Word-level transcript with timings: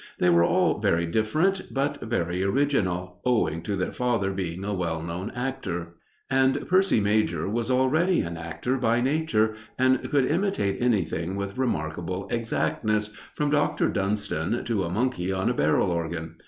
They 0.17 0.31
were 0.31 0.43
all 0.43 0.79
very 0.79 1.05
different 1.05 1.71
but 1.71 2.01
very 2.01 2.41
original, 2.43 3.21
owing 3.23 3.61
to 3.61 3.75
their 3.75 3.93
father 3.93 4.31
being 4.33 4.63
a 4.65 4.73
well 4.73 4.99
known 5.03 5.29
actor. 5.35 5.89
And 6.27 6.67
Percy 6.67 6.99
major 6.99 7.47
was 7.47 7.69
already 7.69 8.21
an 8.21 8.35
actor 8.35 8.77
by 8.77 8.99
nature, 8.99 9.53
and 9.77 10.09
could 10.09 10.25
imitate 10.25 10.81
anything 10.81 11.35
with 11.35 11.55
remarkable 11.55 12.27
exactness, 12.31 13.15
from 13.35 13.51
Dr. 13.51 13.89
Dunston 13.89 14.63
to 14.65 14.83
a 14.83 14.89
monkey 14.89 15.31
on 15.31 15.51
a 15.51 15.53
barrel 15.53 15.91
organ. 15.91 16.37